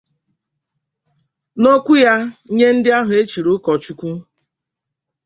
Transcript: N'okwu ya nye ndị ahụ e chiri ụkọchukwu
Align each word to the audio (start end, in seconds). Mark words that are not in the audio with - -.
N'okwu 1.61 1.93
ya 2.03 2.13
nye 2.55 2.67
ndị 2.75 2.89
ahụ 2.99 3.11
e 3.19 3.21
chiri 3.29 3.49
ụkọchukwu 3.55 4.09